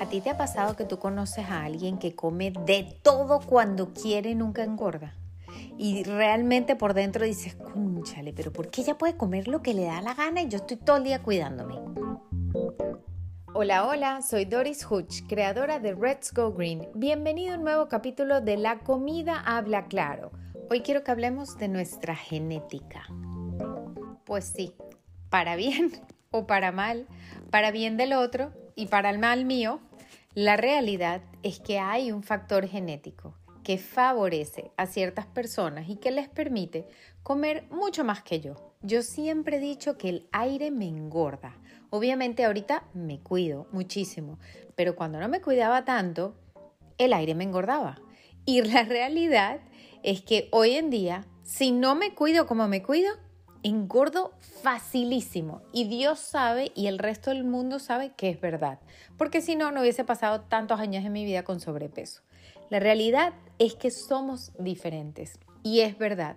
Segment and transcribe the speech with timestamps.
[0.00, 3.92] ¿A ti te ha pasado que tú conoces a alguien que come de todo cuando
[3.92, 5.14] quiere y nunca engorda?
[5.76, 9.86] Y realmente por dentro dices, cúnchale, pero ¿por qué ella puede comer lo que le
[9.86, 11.74] da la gana y yo estoy todo el día cuidándome?
[13.54, 16.88] Hola, hola, soy Doris Hutch, creadora de Let's Go Green.
[16.94, 20.30] Bienvenido a un nuevo capítulo de La comida habla claro.
[20.70, 23.02] Hoy quiero que hablemos de nuestra genética.
[24.24, 24.74] Pues sí,
[25.28, 25.90] para bien
[26.30, 27.08] o para mal,
[27.50, 29.80] para bien del otro y para el mal mío,
[30.38, 33.34] la realidad es que hay un factor genético
[33.64, 36.86] que favorece a ciertas personas y que les permite
[37.24, 38.54] comer mucho más que yo.
[38.80, 41.56] Yo siempre he dicho que el aire me engorda.
[41.90, 44.38] Obviamente ahorita me cuido muchísimo,
[44.76, 46.36] pero cuando no me cuidaba tanto,
[46.98, 48.00] el aire me engordaba.
[48.44, 49.58] Y la realidad
[50.04, 53.10] es que hoy en día, si no me cuido como me cuido,
[53.62, 58.78] engordo facilísimo y Dios sabe y el resto del mundo sabe que es verdad,
[59.16, 62.22] porque si no, no hubiese pasado tantos años en mi vida con sobrepeso.
[62.70, 66.36] La realidad es que somos diferentes y es verdad.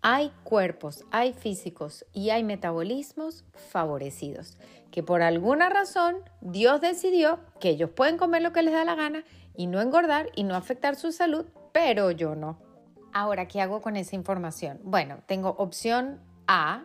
[0.00, 4.56] Hay cuerpos, hay físicos y hay metabolismos favorecidos,
[4.92, 8.94] que por alguna razón Dios decidió que ellos pueden comer lo que les da la
[8.94, 9.24] gana
[9.56, 12.58] y no engordar y no afectar su salud, pero yo no.
[13.12, 14.78] Ahora, ¿qué hago con esa información?
[14.84, 16.84] Bueno, tengo opción a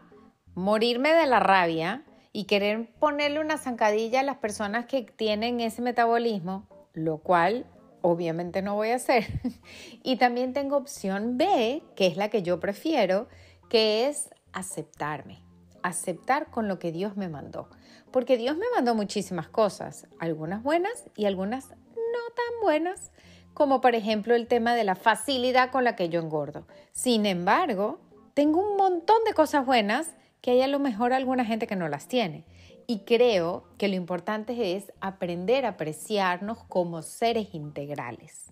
[0.54, 5.82] morirme de la rabia y querer ponerle una zancadilla a las personas que tienen ese
[5.82, 7.66] metabolismo, lo cual
[8.02, 9.26] obviamente no voy a hacer.
[10.04, 13.28] y también tengo opción B, que es la que yo prefiero,
[13.70, 15.44] que es aceptarme,
[15.82, 17.70] aceptar con lo que Dios me mandó.
[18.12, 21.76] Porque Dios me mandó muchísimas cosas, algunas buenas y algunas no
[22.36, 23.12] tan buenas,
[23.54, 26.68] como por ejemplo el tema de la facilidad con la que yo engordo.
[26.92, 28.00] Sin embargo,
[28.34, 30.10] tengo un montón de cosas buenas
[30.42, 32.46] que hay a lo mejor alguna gente que no las tiene.
[32.88, 38.52] Y creo que lo importante es aprender a apreciarnos como seres integrales.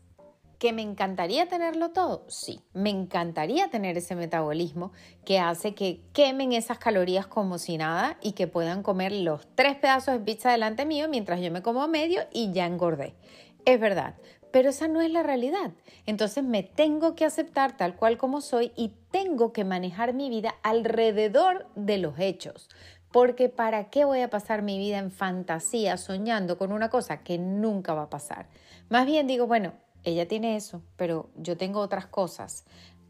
[0.57, 2.23] ¿Que me encantaría tenerlo todo?
[2.29, 4.91] Sí, me encantaría tener ese metabolismo
[5.25, 9.75] que hace que quemen esas calorías como si nada y que puedan comer los tres
[9.75, 13.15] pedazos de pizza delante mío mientras yo me como medio y ya engordé.
[13.65, 14.15] Es verdad,
[14.51, 15.71] pero esa no es la realidad.
[16.05, 20.55] Entonces me tengo que aceptar tal cual como soy y tengo que manejar mi vida
[20.63, 22.69] alrededor de los hechos.
[23.11, 27.37] Porque ¿para qué voy a pasar mi vida en fantasía soñando con una cosa que
[27.37, 28.47] nunca va a pasar?
[28.89, 29.73] Más bien digo, bueno,
[30.03, 32.65] ella tiene eso, pero yo tengo otras cosas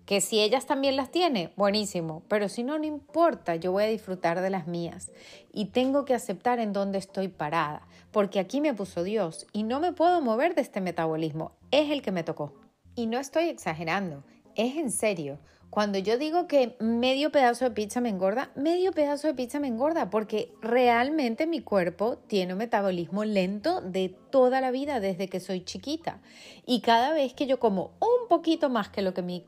[0.05, 3.87] que si ellas también las tiene, buenísimo, pero si no, no importa, yo voy a
[3.87, 5.11] disfrutar de las mías
[5.53, 9.79] y tengo que aceptar en dónde estoy parada, porque aquí me puso Dios y no
[9.79, 12.53] me puedo mover de este metabolismo, es el que me tocó.
[12.95, 14.23] Y no estoy exagerando,
[14.55, 15.39] es en serio.
[15.71, 19.69] Cuando yo digo que medio pedazo de pizza me engorda, medio pedazo de pizza me
[19.69, 25.39] engorda porque realmente mi cuerpo tiene un metabolismo lento de toda la vida desde que
[25.39, 26.19] soy chiquita.
[26.65, 29.45] Y cada vez que yo como un poquito más que lo que mi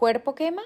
[0.00, 0.62] cuerpo quema,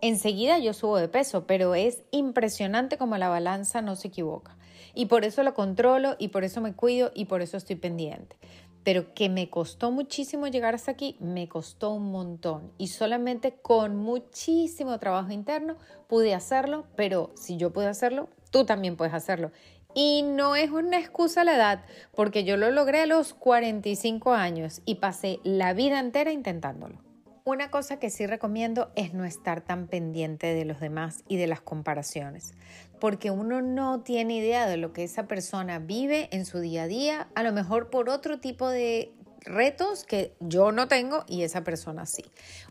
[0.00, 4.56] enseguida yo subo de peso, pero es impresionante como la balanza no se equivoca.
[4.92, 8.36] Y por eso lo controlo y por eso me cuido y por eso estoy pendiente.
[8.82, 12.72] Pero que me costó muchísimo llegar hasta aquí, me costó un montón.
[12.76, 15.76] Y solamente con muchísimo trabajo interno
[16.08, 19.52] pude hacerlo, pero si yo pude hacerlo, tú también puedes hacerlo.
[19.94, 21.84] Y no es una excusa la edad,
[22.16, 27.11] porque yo lo logré a los 45 años y pasé la vida entera intentándolo.
[27.44, 31.48] Una cosa que sí recomiendo es no estar tan pendiente de los demás y de
[31.48, 32.54] las comparaciones,
[33.00, 36.86] porque uno no tiene idea de lo que esa persona vive en su día a
[36.86, 41.64] día, a lo mejor por otro tipo de retos que yo no tengo y esa
[41.64, 42.24] persona sí.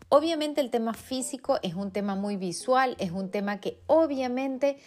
[0.08, 4.78] Obviamente el tema físico es un tema muy visual, es un tema que obviamente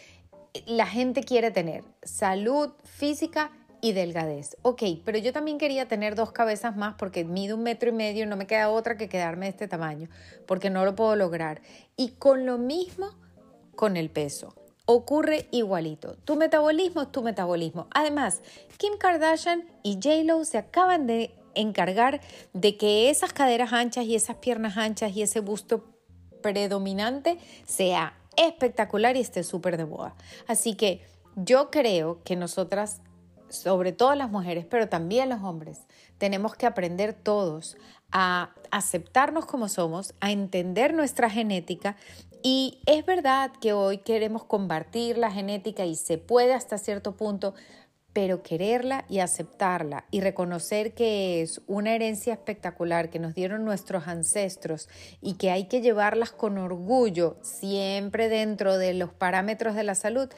[0.65, 4.57] la gente quiere tener, salud física y delgadez.
[4.61, 8.23] Ok, pero yo también quería tener dos cabezas más porque mido un metro y medio
[8.23, 10.09] y no me queda otra que quedarme de este tamaño,
[10.45, 11.61] porque no lo puedo lograr.
[11.95, 13.11] Y con lo mismo
[13.75, 14.55] con el peso.
[14.85, 16.15] Ocurre igualito.
[16.25, 17.87] Tu metabolismo es tu metabolismo.
[17.91, 18.41] Además,
[18.77, 22.21] Kim Kardashian y J-Lo se acaban de encargar
[22.53, 25.85] de que esas caderas anchas y esas piernas anchas y ese busto
[26.41, 30.15] predominante sea espectacular y esté súper de moda.
[30.47, 31.01] Así que
[31.35, 33.01] yo creo que nosotras
[33.49, 35.81] sobre todo las mujeres, pero también los hombres,
[36.17, 37.77] tenemos que aprender todos
[38.11, 41.95] a aceptarnos como somos, a entender nuestra genética
[42.47, 47.55] y es verdad que hoy queremos compartir la genética y se puede hasta cierto punto,
[48.13, 54.07] pero quererla y aceptarla y reconocer que es una herencia espectacular que nos dieron nuestros
[54.07, 54.89] ancestros
[55.21, 60.29] y que hay que llevarlas con orgullo siempre dentro de los parámetros de la salud,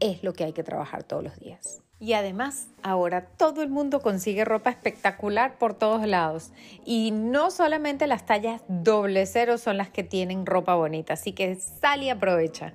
[0.00, 1.83] es lo que hay que trabajar todos los días.
[2.04, 6.50] Y además, ahora todo el mundo consigue ropa espectacular por todos lados.
[6.84, 11.54] Y no solamente las tallas doble cero son las que tienen ropa bonita, así que
[11.54, 12.74] sal y aprovecha.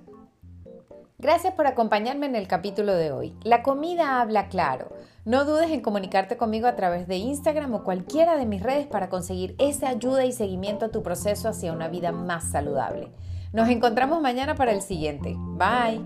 [1.20, 3.36] Gracias por acompañarme en el capítulo de hoy.
[3.44, 4.90] La comida habla claro.
[5.26, 9.10] No dudes en comunicarte conmigo a través de Instagram o cualquiera de mis redes para
[9.10, 13.12] conseguir esa ayuda y seguimiento a tu proceso hacia una vida más saludable.
[13.54, 15.36] Nos encontramos mañana para el siguiente.
[15.38, 16.04] Bye.